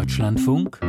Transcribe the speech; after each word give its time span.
Deutschlandfunk 0.00 0.80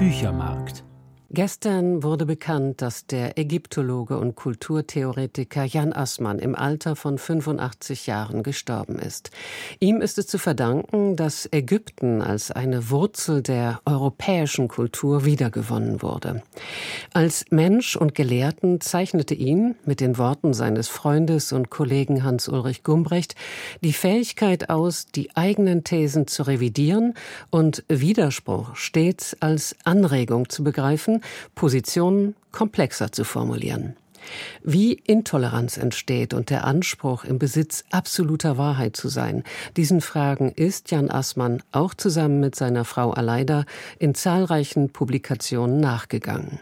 Büchermarkt 0.00 0.84
Gestern 1.30 2.02
wurde 2.02 2.26
bekannt, 2.26 2.82
dass 2.82 3.06
der 3.06 3.38
Ägyptologe 3.38 4.18
und 4.18 4.36
Kulturtheoretiker 4.36 5.64
Jan 5.64 5.92
Assmann 5.92 6.38
im 6.38 6.54
Alter 6.54 6.96
von 6.96 7.18
85 7.18 8.06
Jahren 8.06 8.42
gestorben 8.42 8.98
ist. 8.98 9.30
Ihm 9.80 10.00
ist 10.00 10.18
es 10.18 10.26
zu 10.26 10.38
verdanken, 10.38 11.16
dass 11.16 11.48
Ägypten 11.50 12.20
als 12.20 12.50
eine 12.50 12.90
Wurzel 12.90 13.42
der 13.42 13.80
europäischen 13.86 14.68
Kultur 14.68 15.24
wiedergewonnen 15.24 16.02
wurde. 16.02 16.42
Als 17.14 17.46
Mensch 17.50 17.96
und 17.96 18.14
Gelehrten 18.14 18.80
zeichnete 18.80 19.34
ihn, 19.34 19.76
mit 19.86 20.00
den 20.00 20.18
Worten 20.18 20.52
seines 20.52 20.88
Freundes 20.88 21.52
und 21.52 21.70
Kollegen 21.70 22.22
Hans-Ulrich 22.22 22.84
Gumbrecht, 22.84 23.34
die 23.80 23.94
Fähigkeit 23.94 24.68
aus, 24.70 25.06
die 25.06 25.34
eigenen 25.34 25.84
Thesen 25.84 26.26
zu 26.26 26.42
revidieren 26.44 27.14
und 27.50 27.82
Widerspruch 27.88 28.76
stets 28.76 29.36
als 29.40 29.74
Anregung 29.84 30.48
zu 30.48 30.62
begreifen, 30.62 31.22
Positionen 31.54 32.34
komplexer 32.52 33.12
zu 33.12 33.24
formulieren. 33.24 33.96
Wie 34.62 34.94
Intoleranz 34.94 35.76
entsteht 35.76 36.34
und 36.34 36.50
der 36.50 36.64
Anspruch, 36.64 37.24
im 37.24 37.38
Besitz 37.38 37.84
absoluter 37.90 38.56
Wahrheit 38.56 38.96
zu 38.96 39.08
sein, 39.08 39.44
diesen 39.76 40.00
Fragen 40.00 40.50
ist 40.52 40.90
Jan 40.90 41.10
Assmann 41.10 41.62
auch 41.72 41.94
zusammen 41.94 42.40
mit 42.40 42.54
seiner 42.54 42.84
Frau 42.84 43.10
Aleida 43.10 43.64
in 43.98 44.14
zahlreichen 44.14 44.90
Publikationen 44.90 45.80
nachgegangen. 45.80 46.60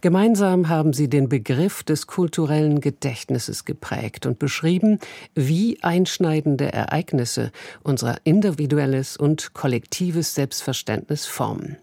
Gemeinsam 0.00 0.68
haben 0.68 0.92
sie 0.94 1.08
den 1.08 1.28
Begriff 1.28 1.82
des 1.82 2.06
kulturellen 2.06 2.80
Gedächtnisses 2.80 3.64
geprägt 3.64 4.24
und 4.24 4.38
beschrieben, 4.38 4.98
wie 5.34 5.82
einschneidende 5.82 6.72
Ereignisse 6.72 7.52
unser 7.82 8.16
individuelles 8.24 9.16
und 9.16 9.52
kollektives 9.52 10.34
Selbstverständnis 10.34 11.26
formen. 11.26 11.76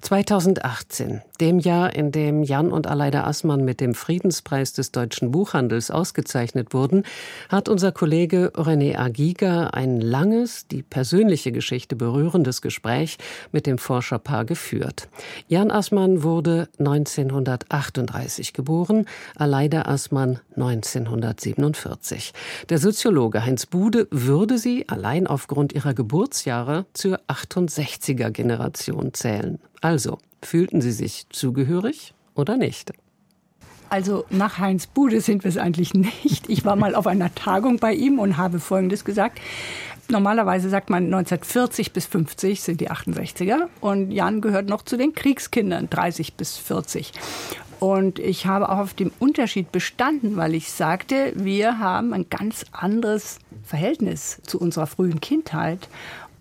2018, 0.00 1.22
dem 1.40 1.58
Jahr, 1.58 1.94
in 1.94 2.12
dem 2.12 2.42
Jan 2.42 2.72
und 2.72 2.86
Aleida 2.86 3.24
Assmann 3.24 3.64
mit 3.64 3.80
dem 3.80 3.94
Friedenspreis 3.94 4.72
des 4.72 4.92
deutschen 4.92 5.30
Buchhandels 5.30 5.90
ausgezeichnet 5.90 6.74
wurden, 6.74 7.04
hat 7.48 7.68
unser 7.68 7.92
Kollege 7.92 8.52
René 8.54 8.98
Agiga 8.98 9.68
ein 9.68 10.00
langes, 10.00 10.66
die 10.66 10.82
persönliche 10.82 11.52
Geschichte 11.52 11.96
berührendes 11.96 12.62
Gespräch 12.62 13.18
mit 13.52 13.66
dem 13.66 13.78
Forscherpaar 13.78 14.44
geführt. 14.44 15.08
Jan 15.48 15.70
Assmann 15.70 16.22
wurde 16.22 16.68
1938 16.78 18.52
geboren, 18.52 19.06
Aleida 19.36 19.82
Assmann 19.82 20.40
1947. 20.56 22.32
Der 22.68 22.78
Soziologe 22.78 23.44
Heinz 23.44 23.66
Bude 23.66 24.08
würde 24.10 24.58
sie 24.58 24.88
allein 24.88 25.26
aufgrund 25.26 25.72
ihrer 25.72 25.94
Geburtsjahre 25.94 26.86
zur 26.92 27.20
68er 27.28 28.30
Generation 28.30 29.14
zählen. 29.14 29.59
Also, 29.80 30.18
fühlten 30.42 30.80
Sie 30.80 30.92
sich 30.92 31.26
zugehörig 31.30 32.14
oder 32.34 32.56
nicht? 32.56 32.92
Also 33.88 34.24
nach 34.30 34.58
Heinz 34.58 34.86
Bude 34.86 35.20
sind 35.20 35.42
wir 35.42 35.48
es 35.48 35.56
eigentlich 35.56 35.94
nicht. 35.94 36.48
Ich 36.48 36.64
war 36.64 36.76
mal 36.76 36.94
auf 36.94 37.06
einer 37.06 37.34
Tagung 37.34 37.78
bei 37.78 37.92
ihm 37.92 38.18
und 38.18 38.36
habe 38.36 38.60
Folgendes 38.60 39.04
gesagt. 39.04 39.40
Normalerweise 40.08 40.68
sagt 40.70 40.90
man 40.90 41.04
1940 41.04 41.92
bis 41.92 42.06
50 42.06 42.60
sind 42.60 42.80
die 42.80 42.90
68er 42.90 43.68
und 43.80 44.10
Jan 44.10 44.40
gehört 44.40 44.68
noch 44.68 44.82
zu 44.82 44.96
den 44.96 45.12
Kriegskindern 45.12 45.88
30 45.88 46.34
bis 46.34 46.56
40. 46.56 47.12
Und 47.78 48.18
ich 48.18 48.46
habe 48.46 48.68
auch 48.68 48.78
auf 48.78 48.94
dem 48.94 49.10
Unterschied 49.18 49.72
bestanden, 49.72 50.36
weil 50.36 50.54
ich 50.54 50.70
sagte, 50.70 51.32
wir 51.34 51.78
haben 51.78 52.12
ein 52.12 52.26
ganz 52.28 52.66
anderes 52.72 53.38
Verhältnis 53.64 54.40
zu 54.44 54.60
unserer 54.60 54.86
frühen 54.86 55.20
Kindheit 55.20 55.88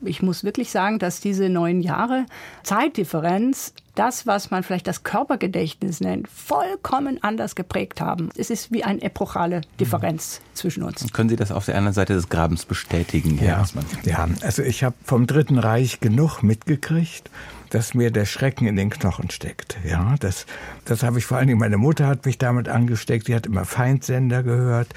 ich 0.03 0.21
muss 0.21 0.43
wirklich 0.43 0.71
sagen, 0.71 0.99
dass 0.99 1.19
diese 1.19 1.49
neun 1.49 1.81
Jahre 1.81 2.25
Zeitdifferenz 2.63 3.73
das, 3.95 4.27
was 4.27 4.51
man 4.51 4.63
vielleicht 4.63 4.87
das 4.87 5.03
Körpergedächtnis 5.03 5.99
nennt, 6.01 6.27
vollkommen 6.27 7.21
anders 7.23 7.55
geprägt 7.55 8.01
haben. 8.01 8.29
Es 8.35 8.49
ist 8.49 8.71
wie 8.71 8.83
eine 8.83 9.01
epochale 9.01 9.61
Differenz 9.79 10.39
mhm. 10.39 10.55
zwischen 10.55 10.83
uns. 10.83 11.11
Können 11.13 11.29
Sie 11.29 11.35
das 11.35 11.51
auf 11.51 11.65
der 11.65 11.75
anderen 11.75 11.93
Seite 11.93 12.13
des 12.13 12.29
Grabens 12.29 12.65
bestätigen, 12.65 13.39
ja? 13.43 13.63
Ja, 14.03 14.27
also 14.41 14.63
ich 14.63 14.83
habe 14.83 14.95
vom 15.03 15.27
Dritten 15.27 15.57
Reich 15.59 15.99
genug 15.99 16.43
mitgekriegt 16.43 17.29
dass 17.69 17.93
mir 17.93 18.11
der 18.11 18.25
Schrecken 18.25 18.67
in 18.67 18.75
den 18.75 18.89
Knochen 18.89 19.29
steckt. 19.29 19.77
Ja, 19.85 20.15
das, 20.19 20.45
das 20.85 21.03
habe 21.03 21.19
ich 21.19 21.25
vor 21.25 21.37
allen 21.37 21.47
Dingen, 21.47 21.59
meine 21.59 21.77
Mutter 21.77 22.07
hat 22.07 22.25
mich 22.25 22.37
damit 22.37 22.67
angesteckt, 22.67 23.27
die 23.27 23.35
hat 23.35 23.45
immer 23.45 23.65
Feindsender 23.65 24.43
gehört, 24.43 24.87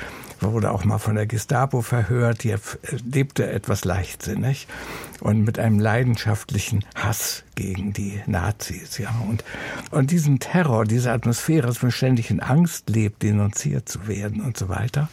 wurde 0.41 0.71
auch 0.71 0.85
mal 0.85 0.99
von 0.99 1.15
der 1.15 1.27
Gestapo 1.27 1.83
verhört, 1.83 2.43
die 2.45 2.55
lebte 3.05 3.51
etwas 3.51 3.85
leichtsinnig 3.85 4.67
und 5.21 5.45
mit 5.45 5.59
einem 5.59 5.79
leidenschaftlichen 5.79 6.85
Hass 6.95 7.45
gegen 7.55 7.93
die 7.93 8.21
Nazis, 8.27 8.82
ja. 8.99 9.15
Und, 9.29 9.45
und 9.91 10.11
diesen 10.11 10.39
Terror, 10.39 10.85
diese 10.85 11.13
Atmosphäre, 11.13 11.67
dass 11.67 11.83
man 11.83 11.93
ständig 11.93 12.31
in 12.31 12.41
Angst 12.41 12.91
lebt, 12.91 13.23
denunziert 13.23 13.89
zu 13.89 14.07
werden 14.07 14.41
und 14.41 14.57
so 14.57 14.69
weiter. 14.69 15.09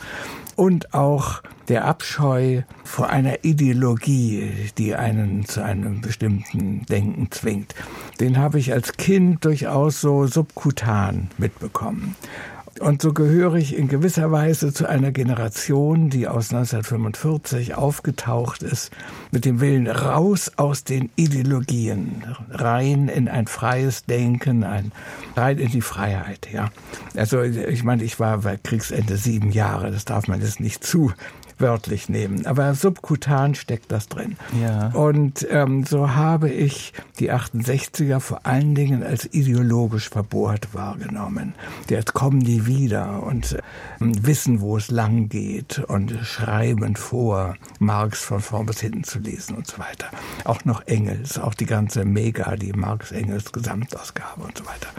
Und 0.56 0.94
auch 0.94 1.42
der 1.70 1.86
Abscheu 1.86 2.64
vor 2.84 3.10
einer 3.10 3.46
Ideologie, 3.46 4.72
die 4.78 4.96
einen 4.96 5.46
zu 5.46 5.64
einem 5.64 6.02
bestimmten 6.02 6.86
Denken 6.88 7.32
zwingt, 7.32 7.76
den 8.20 8.38
habe 8.38 8.60
ich 8.60 8.74
als 8.74 8.94
Kind 8.94 9.46
durchaus 9.46 10.02
so 10.02 10.28
subkutan 10.28 11.30
mitbekommen. 11.38 12.16
Und 12.80 13.02
so 13.02 13.14
gehöre 13.14 13.56
ich 13.56 13.76
in 13.78 13.88
gewisser 13.88 14.32
Weise 14.32 14.72
zu 14.74 14.88
einer 14.88 15.12
Generation, 15.12 16.10
die 16.10 16.28
aus 16.28 16.54
1945 16.54 17.76
aufgetaucht 17.76 18.64
ist, 18.64 18.92
mit 19.32 19.44
dem 19.44 19.60
Willen 19.60 19.88
raus 19.88 20.52
aus 20.56 20.86
den 20.86 21.10
Ideologien, 21.16 22.24
rein 22.52 23.10
in 23.10 23.28
ein 23.28 23.48
freies 23.48 24.06
Denken, 24.06 24.64
ein, 24.64 24.94
rein 25.36 25.58
in 25.58 25.70
die 25.70 25.82
Freiheit, 25.82 26.48
ja. 26.52 26.70
Also, 27.16 27.42
ich 27.42 27.84
meine, 27.84 28.04
ich 28.04 28.20
war 28.20 28.40
bei 28.40 28.58
Kriegsende 28.58 29.18
sieben 29.18 29.52
Jahre, 29.52 29.92
das 29.92 30.06
darf 30.06 30.28
man 30.28 30.42
jetzt 30.42 30.62
nicht 30.62 30.84
zu 30.84 31.12
wörtlich 31.60 32.10
nehmen. 32.10 32.46
Aber 32.46 32.74
subkutan 32.74 33.56
steckt 33.56 33.92
das 33.92 34.08
drin. 34.08 34.38
Ja. 34.62 34.90
Und 34.90 35.48
ähm, 35.50 35.86
so 35.86 36.16
habe 36.16 36.50
ich 36.50 36.94
die 37.20 37.32
68er 37.32 38.20
vor 38.20 38.46
allen 38.46 38.76
Dingen 38.76 39.04
als 39.04 39.32
ideologisch 39.34 40.10
verbohrt 40.10 40.74
wahrgenommen. 40.74 41.54
Jetzt 41.90 42.14
kommen 42.14 42.42
die 42.42 42.66
wieder 42.66 43.24
und 43.24 43.54
äh, 43.54 43.62
wissen, 44.00 44.62
wo 44.62 44.78
es 44.78 44.92
lang 44.92 45.30
geht 45.30 45.80
und 45.80 46.12
schreiben 46.24 46.96
vor, 46.96 47.56
Marx 47.80 48.24
von 48.24 48.40
vorn 48.40 48.66
bis 48.66 48.82
hinten 48.82 49.04
zu 49.04 49.20
lesen 49.20 49.56
und 49.56 49.68
so 49.68 49.80
weiter. 49.80 50.08
Auch 50.46 50.66
noch 50.66 50.86
Engels, 50.88 51.38
auch 51.38 51.54
die 51.54 51.66
ganze 51.66 52.06
Mega, 52.06 52.56
die 52.56 52.74
Marx-Engels 52.74 53.52
Gesamtausgabe 53.52 54.44
und 54.44 54.58
so 54.58 54.66
weiter. 54.66 54.90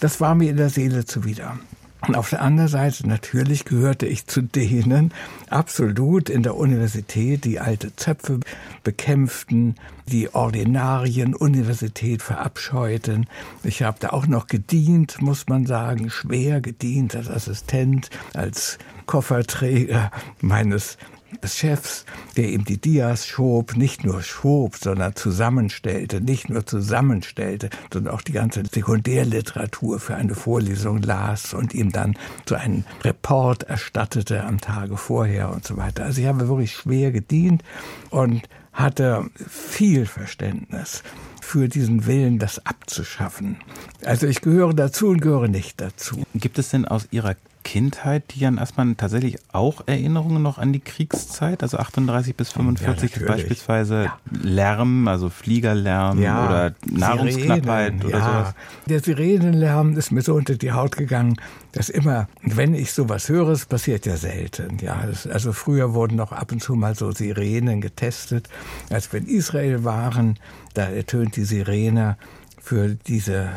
Das 0.00 0.20
war 0.20 0.34
mir 0.34 0.50
in 0.50 0.56
der 0.56 0.70
Seele 0.70 1.04
zuwider. 1.04 1.58
Und 2.06 2.16
auf 2.16 2.30
der 2.30 2.42
anderen 2.42 2.68
Seite 2.68 3.08
natürlich 3.08 3.64
gehörte 3.64 4.06
ich 4.06 4.26
zu 4.26 4.42
denen 4.42 5.12
absolut 5.48 6.28
in 6.28 6.42
der 6.42 6.56
Universität, 6.56 7.44
die 7.44 7.60
alte 7.60 7.94
Zöpfe 7.96 8.40
bekämpften, 8.82 9.76
die 10.06 10.34
Ordinarien 10.34 11.34
Universität 11.34 12.22
verabscheuten. 12.22 13.26
Ich 13.62 13.82
habe 13.82 13.96
da 14.00 14.10
auch 14.10 14.26
noch 14.26 14.46
gedient, 14.46 15.20
muss 15.22 15.48
man 15.48 15.66
sagen, 15.66 16.10
schwer 16.10 16.60
gedient 16.60 17.16
als 17.16 17.30
Assistent, 17.30 18.10
als 18.34 18.78
Kofferträger 19.06 20.10
meines 20.40 20.98
des 21.42 21.56
Chefs, 21.56 22.04
der 22.36 22.48
ihm 22.48 22.64
die 22.64 22.80
Dias 22.80 23.26
schob, 23.26 23.76
nicht 23.76 24.04
nur 24.04 24.22
schob, 24.22 24.76
sondern 24.76 25.14
zusammenstellte, 25.14 26.20
nicht 26.20 26.48
nur 26.48 26.66
zusammenstellte, 26.66 27.70
sondern 27.92 28.14
auch 28.14 28.22
die 28.22 28.32
ganze 28.32 28.62
Sekundärliteratur 28.70 30.00
für 30.00 30.14
eine 30.14 30.34
Vorlesung 30.34 31.02
las 31.02 31.54
und 31.54 31.74
ihm 31.74 31.92
dann 31.92 32.16
so 32.48 32.54
einen 32.54 32.84
Report 33.02 33.64
erstattete 33.64 34.44
am 34.44 34.60
Tage 34.60 34.96
vorher 34.96 35.50
und 35.50 35.66
so 35.66 35.76
weiter. 35.76 36.04
Also 36.04 36.20
ich 36.20 36.26
habe 36.26 36.48
wirklich 36.48 36.72
schwer 36.72 37.12
gedient 37.12 37.62
und 38.10 38.48
hatte 38.72 39.30
viel 39.48 40.06
Verständnis 40.06 41.02
für 41.40 41.68
diesen 41.68 42.06
Willen, 42.06 42.38
das 42.38 42.64
abzuschaffen. 42.66 43.58
Also 44.04 44.26
ich 44.26 44.40
gehöre 44.40 44.74
dazu 44.74 45.08
und 45.08 45.20
gehöre 45.20 45.48
nicht 45.48 45.80
dazu. 45.80 46.22
Gibt 46.34 46.58
es 46.58 46.70
denn 46.70 46.84
aus 46.84 47.06
Ihrer 47.10 47.36
Kindheit, 47.64 48.34
die 48.34 48.40
Jan 48.40 48.58
Assmann 48.58 48.96
tatsächlich 48.96 49.38
auch 49.52 49.82
Erinnerungen 49.86 50.42
noch 50.42 50.58
an 50.58 50.72
die 50.72 50.80
Kriegszeit, 50.80 51.62
also 51.62 51.78
38 51.78 52.36
bis 52.36 52.52
45 52.52 53.16
ja, 53.16 53.26
beispielsweise 53.26 54.04
ja. 54.04 54.18
Lärm, 54.30 55.08
also 55.08 55.30
Fliegerlärm 55.30 56.22
ja, 56.22 56.46
oder 56.46 56.74
Nahrungsknappheit 56.86 57.94
Sirenen, 57.94 58.06
oder 58.06 58.20
sowas? 58.20 58.54
Der 58.86 59.00
Sirenenlärm 59.00 59.96
ist 59.96 60.12
mir 60.12 60.22
so 60.22 60.34
unter 60.34 60.54
die 60.54 60.72
Haut 60.72 60.96
gegangen, 60.96 61.36
dass 61.72 61.88
immer, 61.88 62.28
wenn 62.42 62.74
ich 62.74 62.92
sowas 62.92 63.28
höre, 63.28 63.48
es 63.48 63.66
passiert 63.66 64.06
ja 64.06 64.16
selten. 64.16 64.78
Ja, 64.80 65.02
das, 65.06 65.26
also 65.26 65.52
früher 65.52 65.94
wurden 65.94 66.16
noch 66.16 66.30
ab 66.30 66.52
und 66.52 66.62
zu 66.62 66.74
mal 66.74 66.94
so 66.94 67.10
Sirenen 67.10 67.80
getestet, 67.80 68.48
als 68.90 69.12
wir 69.12 69.20
in 69.20 69.26
Israel 69.26 69.82
waren, 69.82 70.38
da 70.74 70.84
ertönt 70.84 71.36
die 71.36 71.44
Sirene 71.44 72.16
für 72.60 72.94
diese 72.94 73.48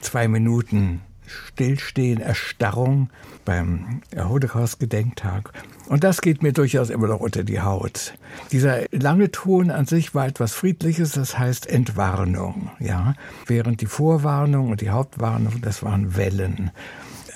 zwei 0.00 0.28
Minuten 0.28 1.02
Stillstehen, 1.26 2.20
Erstarrung 2.20 3.10
beim 3.44 4.00
Holocaust-Gedenktag. 4.16 5.52
Und 5.88 6.04
das 6.04 6.20
geht 6.20 6.42
mir 6.42 6.52
durchaus 6.52 6.90
immer 6.90 7.06
noch 7.06 7.20
unter 7.20 7.44
die 7.44 7.60
Haut. 7.60 8.14
Dieser 8.52 8.84
lange 8.90 9.30
Ton 9.30 9.70
an 9.70 9.86
sich 9.86 10.14
war 10.14 10.26
etwas 10.26 10.52
Friedliches, 10.52 11.12
das 11.12 11.38
heißt 11.38 11.66
Entwarnung, 11.66 12.70
ja. 12.80 13.14
Während 13.46 13.80
die 13.80 13.86
Vorwarnung 13.86 14.70
und 14.70 14.80
die 14.80 14.90
Hauptwarnung, 14.90 15.60
das 15.62 15.82
waren 15.82 16.16
Wellen. 16.16 16.70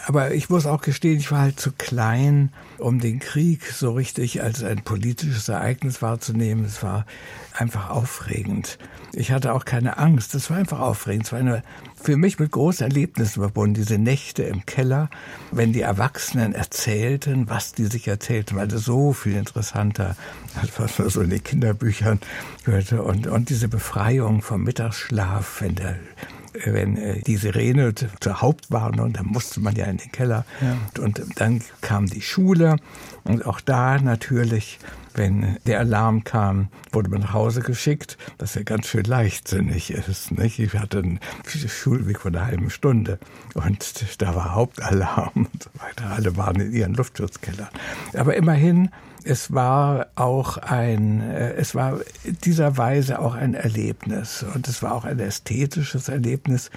Aber 0.07 0.33
ich 0.33 0.49
muss 0.49 0.67
auch 0.67 0.81
gestehen, 0.81 1.19
ich 1.19 1.31
war 1.31 1.41
halt 1.41 1.61
zu 1.61 1.73
klein, 1.73 2.53
um 2.79 3.01
den 3.01 3.19
Krieg 3.19 3.67
so 3.67 3.93
richtig 3.93 4.43
als 4.43 4.63
ein 4.65 4.83
politisches 4.83 5.49
Ereignis 5.49 6.01
wahrzunehmen. 6.01 6.65
Es 6.65 6.83
war 6.83 7.05
einfach 7.57 7.91
aufregend. 7.91 8.79
Ich 9.13 9.33
hatte 9.33 9.53
auch 9.53 9.65
keine 9.65 9.99
Angst. 9.99 10.35
Es 10.35 10.51
war 10.51 10.57
einfach 10.57 10.81
aufregend. 10.81 11.27
Es 11.27 11.33
war 11.33 11.39
eine, 11.41 11.63
für 12.01 12.17
mich 12.17 12.39
mit 12.39 12.51
großen 12.53 12.87
Erlebnissen 12.87 13.41
verbunden. 13.41 13.75
Diese 13.75 13.99
Nächte 13.99 14.43
im 14.45 14.65
Keller, 14.65 15.11
wenn 15.51 15.73
die 15.73 15.83
Erwachsenen 15.83 16.55
erzählten, 16.55 17.51
was 17.51 17.73
die 17.73 17.87
sich 17.87 18.09
erzählten, 18.09 18.57
weil 18.57 18.69
das 18.69 18.85
so 18.85 19.13
viel 19.13 19.37
interessanter, 19.37 20.17
als 20.61 20.79
was 20.79 20.99
man 20.99 21.11
so 21.11 21.21
in 21.21 21.31
den 21.31 21.45
Kinderbüchern 21.45 22.21
hörte. 22.65 23.03
Und, 23.03 23.27
und 23.27 23.51
diese 23.51 23.69
Befreiung 23.69 24.41
vom 24.41 24.63
Mittagsschlaf, 24.63 25.61
wenn 25.61 25.75
der 25.75 25.97
wenn 26.65 26.97
äh, 26.97 27.21
die 27.21 27.37
Sirene 27.37 27.95
zur 27.95 28.41
Hauptwarnung, 28.41 29.13
dann 29.13 29.27
musste 29.27 29.61
man 29.61 29.75
ja 29.77 29.87
in 29.87 29.99
den 29.99 30.13
Keller. 30.13 30.45
Ja. 30.61 31.03
Und 31.03 31.23
dann 31.37 31.63
kam 31.81 32.07
die 32.07 32.23
Schule 32.23 32.77
und 33.25 33.47
auch 33.47 33.61
da 33.61 33.99
natürlich, 33.99 34.79
wenn 35.15 35.57
der 35.67 35.81
Alarm 35.81 36.25
kam, 36.25 36.69
wurde 36.93 37.11
man 37.11 37.21
nach 37.21 37.33
Hause 37.33 37.61
geschickt, 37.61 38.17
was 38.39 38.55
ja 38.55 38.63
ganz 38.63 38.87
schön 38.87 39.05
leichtsinnig 39.05 39.91
ist. 39.91 40.31
Nicht? 40.33 40.59
Ich 40.59 40.75
hatte 40.75 40.99
einen 40.99 41.21
Schulweg 41.45 42.21
von 42.21 42.35
einer 42.35 42.47
halben 42.47 42.71
Stunde 42.71 43.19
und 43.55 44.23
da 44.23 44.35
war 44.35 44.55
Hauptalarm 44.55 45.49
und 45.53 45.63
so 45.63 45.71
weiter. 45.75 46.11
Alle 46.11 46.37
waren 46.37 46.61
in 46.61 46.73
ihren 46.73 46.95
Luftschutzkellern. 46.95 47.69
Aber 48.15 48.37
immerhin 48.37 48.91
es 49.25 49.53
war 49.53 50.07
auch 50.15 50.57
ein, 50.57 51.21
äh, 51.21 51.53
es 51.55 51.75
war 51.75 52.01
dieser 52.45 52.77
Weise 52.77 53.19
auch 53.19 53.35
ein 53.35 53.55
Erlebnis. 53.55 54.45
Und 54.55 54.69
es 54.69 54.83
war 54.83 54.95
auch 54.95 55.05
ein 55.05 55.19
ästhetisches 55.19 56.09
Erlebnis 56.09 56.71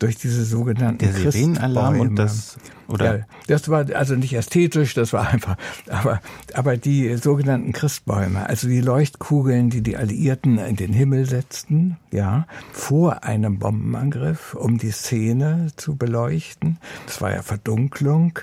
durch 0.00 0.16
diese 0.16 0.44
sogenannten 0.44 0.98
Der 0.98 1.12
Sirenenalarm 1.12 2.00
und 2.00 2.16
das 2.16 2.56
oder 2.88 3.18
ja, 3.18 3.24
das 3.46 3.68
war 3.68 3.86
also 3.94 4.16
nicht 4.16 4.32
ästhetisch, 4.32 4.94
das 4.94 5.12
war 5.12 5.28
einfach, 5.28 5.56
aber 5.88 6.20
aber 6.54 6.76
die 6.76 7.16
sogenannten 7.16 7.72
Christbäume, 7.72 8.48
also 8.48 8.66
die 8.66 8.80
Leuchtkugeln, 8.80 9.70
die 9.70 9.82
die 9.82 9.96
Alliierten 9.96 10.58
in 10.58 10.74
den 10.74 10.92
Himmel 10.92 11.26
setzten, 11.26 11.98
ja, 12.10 12.46
vor 12.72 13.22
einem 13.22 13.60
Bombenangriff, 13.60 14.54
um 14.54 14.78
die 14.78 14.90
Szene 14.90 15.68
zu 15.76 15.94
beleuchten. 15.94 16.78
Das 17.06 17.20
war 17.20 17.32
ja 17.32 17.42
Verdunklung 17.42 18.40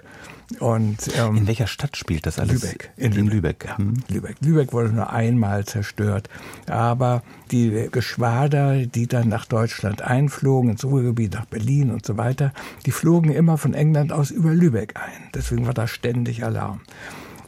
und, 0.59 0.97
ähm, 1.17 1.37
in 1.37 1.47
welcher 1.47 1.67
Stadt 1.67 1.97
spielt 1.97 2.25
das 2.25 2.39
alles? 2.39 2.61
Lübeck. 2.61 2.91
In, 2.95 3.11
in 3.13 3.27
Lübeck. 3.27 3.65
Ja, 3.65 3.77
hm. 3.77 3.95
Lübeck. 4.07 4.37
Lübeck 4.39 4.71
wurde 4.71 4.89
nur 4.89 5.09
einmal 5.11 5.65
zerstört. 5.65 6.29
Aber 6.67 7.21
die 7.51 7.89
Geschwader, 7.91 8.85
die 8.85 9.07
dann 9.07 9.27
nach 9.27 9.45
Deutschland 9.45 10.01
einflogen, 10.01 10.71
ins 10.71 10.85
Ruhrgebiet, 10.85 11.33
nach 11.33 11.45
Berlin 11.49 11.91
und 11.91 12.05
so 12.05 12.17
weiter, 12.17 12.53
die 12.85 12.91
flogen 12.91 13.31
immer 13.31 13.57
von 13.57 13.73
England 13.73 14.11
aus 14.11 14.31
über 14.31 14.53
Lübeck 14.53 14.95
ein. 14.95 15.29
Deswegen 15.33 15.65
war 15.65 15.73
da 15.73 15.87
ständig 15.87 16.43
Alarm. 16.43 16.81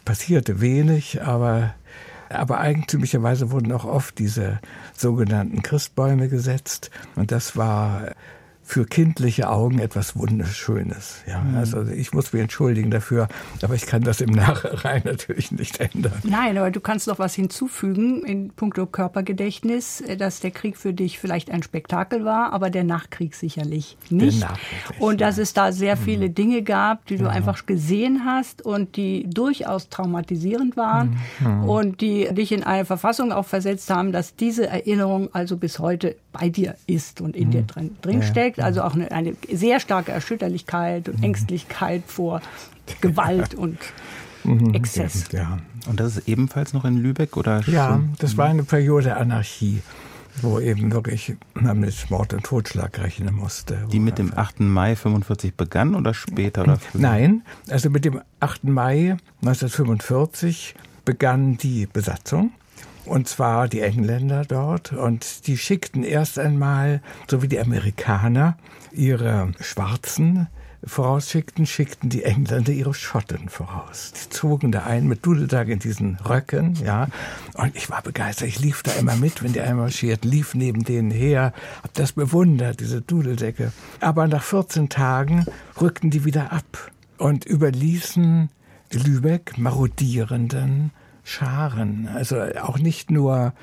Passierte 0.05 0.61
wenig, 0.61 1.21
aber 1.21 1.73
aber 2.29 2.59
eigentümlicherweise 2.59 3.49
wurden 3.49 3.71
auch 3.71 3.85
oft 3.85 4.19
diese 4.19 4.59
sogenannten 4.95 5.63
Christbäume 5.63 6.29
gesetzt. 6.29 6.91
Und 7.15 7.31
das 7.31 7.57
war 7.57 8.11
für 8.69 8.86
kindliche 8.86 9.50
Augen 9.50 9.80
etwas 9.80 10.16
Wunderschönes. 10.16 11.24
Ja, 11.25 11.39
mhm. 11.39 11.57
also 11.57 11.88
ich 11.88 12.13
muss 12.13 12.31
mich 12.33 12.44
entschuldigen 12.44 12.92
dafür, 12.92 13.27
aber 13.63 13.74
ich 13.74 13.88
kann 13.88 14.04
das 14.04 14.21
im 14.21 14.30
Nachhinein 14.30 15.01
natürlich 15.06 15.51
nicht 15.51 15.80
ändern. 15.80 16.13
Nein, 16.21 16.56
aber 16.56 16.69
du 16.69 16.80
kannst 16.80 17.07
noch 17.07 17.18
was 17.18 17.33
hinzufügen 17.33 18.24
in 18.24 18.51
puncto 18.51 18.86
Körpergedächtnis, 18.86 20.01
äh, 20.01 20.18
dass 20.18 20.39
der 20.39 20.51
Krieg 20.51 20.77
für 20.77 20.94
dich 20.94 21.18
vielleicht 21.18 21.50
ein 21.50 21.63
Spektakel 21.63 22.25
war, 22.25 22.54
aber 22.54 22.69
der 22.69 22.83
Nachkrieg 22.83 23.33
sicherlich 23.33 23.98
nicht. 24.12 24.42
Nachkrieg, 24.42 25.01
und 25.01 25.19
dass 25.19 25.39
es 25.39 25.54
da 25.54 25.71
sehr 25.71 25.95
mhm. 25.95 26.01
viele 26.01 26.30
Dinge 26.30 26.62
gab, 26.62 27.07
die 27.07 27.18
du 27.18 27.24
ja. 27.24 27.31
einfach 27.31 27.66
gesehen 27.66 28.21
hast 28.24 28.62
und 28.62 28.98
die 28.98 29.27
durchaus 29.27 29.89
traumatisierend 29.89 30.77
waren 30.77 31.18
mhm. 31.39 31.63
und 31.68 32.01
die 32.01 32.27
dich 32.36 32.51
in 32.51 32.63
eine 32.63 32.86
Verfassung 32.86 33.31
auch 33.31 33.45
versetzt 33.45 33.89
haben, 33.89 34.12
dass 34.12 34.36
diese 34.36 34.68
Erinnerung 34.68 35.33
also 35.33 35.57
bis 35.57 35.80
heute 35.80 36.18
bei 36.31 36.50
dir 36.50 36.75
ist 36.86 37.19
und 37.19 37.36
in 37.36 37.48
mhm. 37.48 37.51
dir 37.51 37.62
drin, 37.63 37.98
drin 38.04 38.21
ja. 38.21 38.27
steckt. 38.27 38.58
Also 38.61 38.81
auch 38.81 38.95
eine, 38.95 39.11
eine, 39.11 39.35
sehr 39.51 39.79
starke 39.79 40.11
Erschütterlichkeit 40.11 41.09
und 41.09 41.19
mhm. 41.19 41.25
Ängstlichkeit 41.25 42.03
vor 42.06 42.41
Gewalt 43.01 43.56
und 43.56 43.77
mhm. 44.44 44.73
Exzess. 44.73 45.25
Ja. 45.31 45.59
Und 45.88 46.00
das 46.00 46.17
ist 46.17 46.27
ebenfalls 46.27 46.73
noch 46.73 46.85
in 46.85 46.97
Lübeck 46.97 47.38
oder? 47.38 47.61
Ja, 47.67 48.01
das 48.19 48.38
war 48.38 48.47
eine 48.47 48.63
Periode 48.63 49.15
Anarchie 49.17 49.81
wo 50.41 50.59
eben 50.59 50.91
wirklich 50.91 51.35
man 51.53 51.79
mit 51.79 52.09
Mord 52.09 52.33
und 52.33 52.44
Totschlag 52.44 53.00
rechnen 53.00 53.35
musste. 53.35 53.88
Die 53.91 54.00
mit 54.00 54.17
dem 54.17 54.38
8. 54.38 54.61
Mai 54.61 54.95
45 54.95 55.56
begann 55.56 55.95
oder 55.95 56.13
später? 56.13 56.63
Oder 56.63 56.79
Nein, 56.94 57.44
also 57.69 57.89
mit 57.89 58.06
dem 58.06 58.21
8. 58.39 58.65
Mai 58.65 59.17
1945 59.41 60.75
begann 61.06 61.57
die 61.57 61.88
Besatzung 61.88 62.51
und 63.09 63.27
zwar 63.27 63.67
die 63.67 63.81
Engländer 63.81 64.45
dort. 64.45 64.94
Und 64.94 65.47
die 65.47 65.57
schickten 65.57 66.03
erst 66.03 66.39
einmal, 66.39 67.01
so 67.29 67.41
wie 67.41 67.47
die 67.47 67.59
Amerikaner, 67.59 68.57
ihre 68.91 69.51
Schwarzen 69.59 70.47
vorausschickten, 70.83 71.65
schickten 71.65 72.09
die 72.09 72.23
Engländer 72.23 72.71
ihre 72.71 72.94
Schotten 72.94 73.50
voraus. 73.50 74.13
Die 74.13 74.29
zogen 74.29 74.71
da 74.71 74.83
ein 74.83 75.07
mit 75.07 75.25
Dudeltag 75.25 75.67
in 75.67 75.79
diesen 75.79 76.15
Röcken, 76.17 76.75
ja. 76.83 77.07
Und 77.56 77.75
ich 77.75 77.89
war 77.89 78.01
begeistert. 78.01 78.47
Ich 78.47 78.59
lief 78.59 78.83
da 78.83 78.91
immer 78.94 79.15
mit, 79.15 79.44
wenn 79.44 79.53
die 79.53 79.61
einmarschiert, 79.61 80.23
lief 80.23 80.56
neben 80.56 80.83
denen 80.83 81.11
her, 81.11 81.53
hab 81.83 81.94
das 81.95 82.13
bewundert, 82.13 82.79
diese 82.79 83.01
Dudeldecke. 83.01 83.73
Aber 84.00 84.27
nach 84.27 84.44
14 84.44 84.89
Tagen 84.89 85.45
rückten 85.81 86.11
die 86.11 86.23
wieder 86.23 86.53
ab 86.53 86.91
und 87.17 87.45
überließen 87.45 88.50
Lübeck 88.91 89.57
marodierenden 89.57 90.91
Scharen. 91.29 92.09
Also 92.13 92.41
auch 92.61 92.79
nicht 92.79 93.11
nur, 93.11 93.53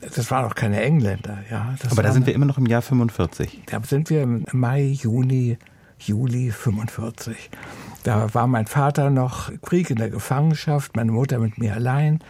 das 0.00 0.30
waren 0.30 0.44
auch 0.44 0.54
keine 0.54 0.80
Engländer, 0.80 1.38
ja. 1.50 1.74
Aber 1.90 2.02
da 2.02 2.12
sind 2.12 2.26
wir 2.26 2.34
immer 2.34 2.46
noch 2.46 2.58
im 2.58 2.66
Jahr 2.66 2.82
45. 2.82 3.62
Da 3.66 3.80
sind 3.82 4.10
wir 4.10 4.22
im 4.22 4.44
Mai, 4.52 4.82
Juni, 4.84 5.58
Juli 5.98 6.50
45. 6.50 7.50
Da 8.02 8.32
war 8.32 8.46
mein 8.46 8.66
Vater 8.66 9.10
noch 9.10 9.52
Krieg 9.62 9.90
in 9.90 9.96
der 9.96 10.08
Gefangenschaft, 10.08 10.96
meine 10.96 11.12
Mutter 11.12 11.38
mit 11.38 11.58
mir 11.58 11.74
allein. 11.74 12.20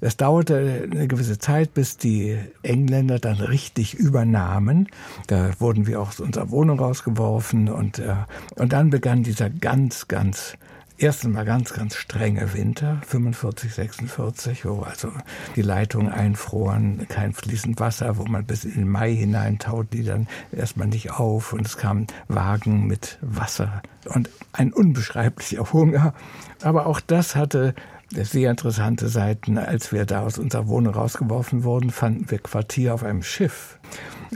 Es 0.00 0.16
dauerte 0.16 0.88
eine 0.90 1.06
gewisse 1.06 1.38
Zeit, 1.38 1.74
bis 1.74 1.98
die 1.98 2.38
Engländer 2.62 3.18
dann 3.18 3.36
richtig 3.36 3.94
übernahmen. 3.94 4.88
Da 5.26 5.50
wurden 5.60 5.86
wir 5.86 6.00
aus 6.00 6.20
unserer 6.20 6.50
Wohnung 6.50 6.80
rausgeworfen 6.80 7.68
und, 7.68 7.98
äh, 7.98 8.14
und 8.56 8.72
dann 8.72 8.90
begann 8.90 9.22
dieser 9.22 9.50
ganz, 9.50 10.08
ganz 10.08 10.56
erstens 11.00 11.34
mal 11.34 11.44
ganz, 11.44 11.72
ganz 11.72 11.96
strenge 11.96 12.52
Winter, 12.54 13.00
45, 13.06 13.74
46, 13.74 14.66
wo 14.66 14.82
also 14.82 15.10
die 15.56 15.62
Leitungen 15.62 16.12
einfroren, 16.12 17.06
kein 17.08 17.32
fließend 17.32 17.80
Wasser, 17.80 18.18
wo 18.18 18.24
man 18.24 18.44
bis 18.44 18.64
in 18.64 18.74
den 18.74 18.88
Mai 18.88 19.14
hinein 19.14 19.58
taut 19.58 19.92
die 19.92 20.04
dann 20.04 20.28
erstmal 20.52 20.88
nicht 20.88 21.12
auf 21.12 21.52
und 21.52 21.66
es 21.66 21.76
kamen 21.76 22.06
Wagen 22.28 22.86
mit 22.86 23.18
Wasser 23.22 23.82
und 24.14 24.30
ein 24.52 24.72
unbeschreiblicher 24.72 25.72
Hunger. 25.72 26.14
Aber 26.62 26.86
auch 26.86 27.00
das 27.00 27.34
hatte 27.34 27.74
sehr 28.12 28.50
interessante 28.50 29.08
Seiten. 29.08 29.56
Als 29.56 29.92
wir 29.92 30.04
da 30.04 30.22
aus 30.22 30.38
unserer 30.38 30.66
Wohnung 30.68 30.94
rausgeworfen 30.94 31.64
wurden, 31.64 31.90
fanden 31.90 32.30
wir 32.30 32.38
Quartier 32.38 32.94
auf 32.94 33.04
einem 33.04 33.22
Schiff. 33.22 33.78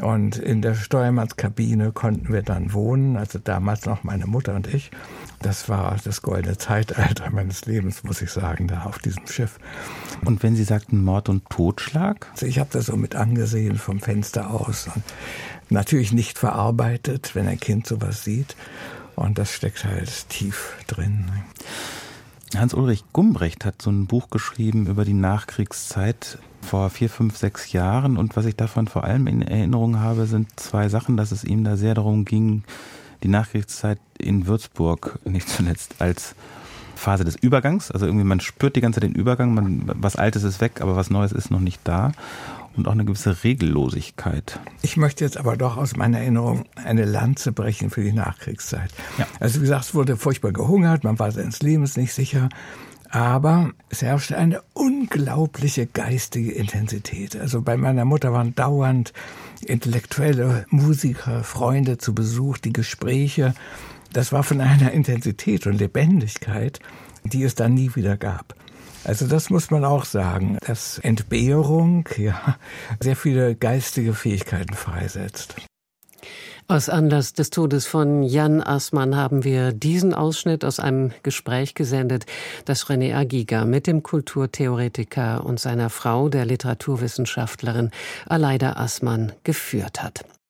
Und 0.01 0.39
in 0.39 0.63
der 0.63 0.75
Steuermannskabine 0.75 1.93
konnten 1.93 2.33
wir 2.33 2.43
dann 2.43 2.73
wohnen, 2.73 3.17
also 3.17 3.39
damals 3.39 3.87
noch 3.87 4.05
meine 4.05 4.27
Mutter 4.27 4.55
und 4.55 4.73
ich. 4.73 4.91
Das 5.45 5.69
war 5.69 5.99
das 6.03 6.23
goldene 6.23 6.57
Zeitalter 6.57 7.29
meines 7.31 7.67
Lebens, 7.67 8.03
muss 8.03 8.23
ich 8.23 8.31
sagen, 8.31 8.67
da 8.67 8.85
auf 8.85 8.99
diesem 8.99 9.27
Schiff. 9.27 9.59
Und 10.25 10.43
wenn 10.43 10.57
Sie 10.57 10.65
sagten 10.65 11.05
Mord 11.05 11.29
und 11.29 11.51
Totschlag? 11.51 12.29
Also 12.33 12.47
ich 12.47 12.59
habe 12.59 12.71
das 12.73 12.87
so 12.87 12.97
mit 12.97 13.15
angesehen 13.15 13.77
vom 13.77 14.01
Fenster 14.01 14.51
aus. 14.51 14.89
Und 14.95 15.05
natürlich 15.69 16.13
nicht 16.13 16.39
verarbeitet, 16.39 17.35
wenn 17.35 17.47
ein 17.47 17.61
Kind 17.61 17.87
sowas 17.87 18.25
sieht. 18.25 18.57
Und 19.17 19.37
das 19.37 19.53
steckt 19.53 19.85
halt 19.85 20.31
tief 20.31 20.79
drin. 20.87 21.31
Hans-Ulrich 22.57 23.05
Gumbrecht 23.13 23.67
hat 23.67 23.83
so 23.83 23.91
ein 23.91 24.07
Buch 24.07 24.31
geschrieben 24.31 24.87
über 24.87 25.05
die 25.05 25.13
Nachkriegszeit 25.13 26.39
vor 26.63 26.89
vier, 26.89 27.11
fünf, 27.11 27.37
sechs 27.37 27.71
Jahren. 27.71 28.17
Und 28.17 28.35
was 28.35 28.47
ich 28.47 28.57
davon 28.57 28.89
vor 28.89 29.05
allem 29.05 29.27
in 29.27 29.43
Erinnerung 29.43 30.01
habe, 30.01 30.25
sind 30.25 30.59
zwei 30.59 30.89
Sachen, 30.89 31.19
dass 31.19 31.33
es 31.33 31.45
ihm 31.45 31.65
da 31.65 31.77
sehr 31.77 31.93
darum 31.93 32.25
ging, 32.25 32.65
die 33.25 33.29
Nachkriegszeit 33.29 33.99
in 34.19 34.47
Würzburg 34.47 35.19
nicht 35.25 35.49
zuletzt 35.49 35.97
als 35.99 36.35
Phase 36.95 37.25
des 37.25 37.35
Übergangs. 37.37 37.91
Also 37.91 38.07
irgendwie 38.07 38.25
man 38.25 38.41
spürt 38.41 38.77
die 38.77 38.81
ganze 38.81 39.01
Zeit 39.01 39.09
den 39.09 39.17
Übergang, 39.17 39.55
man, 39.55 39.83
was 39.95 40.15
Altes 40.17 40.45
ist 40.45 40.61
weg, 40.61 40.81
aber 40.81 40.95
was 40.95 41.11
Neues 41.11 41.33
ist 41.33 41.51
noch 41.51 41.61
nicht 41.61 41.81
da. 41.85 42.13
und 42.77 42.89
auch 42.89 42.93
eine 42.93 43.05
gewisse 43.05 43.45
Regellosigkeit. 43.45 44.59
Ich 44.83 44.97
möchte 44.97 45.25
jetzt 45.25 45.37
aber 45.37 45.57
doch 45.57 45.77
aus 45.77 45.97
meiner 45.97 46.19
Erinnerung 46.19 46.65
eine 46.75 47.05
Lanze 47.05 47.53
brechen 47.53 47.91
für 47.91 48.03
die 48.03 48.13
Nachkriegszeit. 48.13 48.91
Ja. 49.19 49.27
Also 49.41 49.59
wie 49.59 49.63
gesagt, 49.63 49.85
es 49.85 49.95
wurde 49.95 50.17
furchtbar 50.17 50.53
gehungert, 50.53 51.05
man 51.05 51.19
war 51.19 51.31
seines 51.31 51.63
Lebens 51.63 51.97
nicht 51.97 52.13
sicher. 52.13 52.49
Aber 53.15 53.71
es 53.91 54.03
herrschte 54.03 54.37
eine 54.37 54.61
unglaubliche 54.73 55.87
geistige 55.87 56.51
Intensität. 56.51 57.37
Also 57.37 57.63
bei 57.63 57.77
meiner 57.77 58.05
Mutter 58.05 58.33
waren 58.33 58.57
dauernd 58.57 59.13
intellektuelle 59.65 60.67
Musiker, 60.71 61.45
Freunde 61.45 61.97
zu 61.97 62.13
Besuch, 62.13 62.59
die 62.59 62.73
Gespräche. 62.73 63.55
Das 64.13 64.33
war 64.33 64.43
von 64.43 64.61
einer 64.61 64.91
Intensität 64.91 65.69
und 65.69 65.79
Lebendigkeit, 65.79 66.81
die 67.23 67.45
es 67.45 67.55
dann 67.55 67.75
nie 67.75 67.95
wieder 67.95 68.17
gab. 68.17 68.57
Also 69.05 69.29
das 69.29 69.49
muss 69.49 69.71
man 69.71 69.85
auch 69.85 70.07
sagen, 70.07 70.59
dass 70.67 70.99
Entbehrung 70.99 72.09
ja 72.17 72.57
sehr 72.99 73.15
viele 73.15 73.55
geistige 73.55 74.13
Fähigkeiten 74.13 74.75
freisetzt. 74.75 75.55
Aus 76.67 76.89
Anlass 76.89 77.35
des 77.35 77.51
Todes 77.51 77.87
von 77.87 78.23
Jan 78.23 78.63
Assmann 78.63 79.17
haben 79.17 79.45
wir 79.45 79.73
diesen 79.73 80.15
Ausschnitt 80.15 80.65
aus 80.65 80.81
einem 80.81 81.13
Gespräch 81.23 81.75
gesendet, 81.75 82.25
das 82.65 82.87
René 82.87 83.15
Agiga 83.15 83.67
mit 83.67 83.87
dem 83.87 84.03
Kulturtheoretiker 84.03 85.45
und 85.45 85.61
seiner 85.61 85.91
Frau, 85.91 86.31
der 86.31 86.47
Literaturwissenschaftlerin 86.47 87.91
Aleida 88.27 88.77
Assmann, 88.77 89.33
geführt 89.45 90.03
hat. 90.03 90.25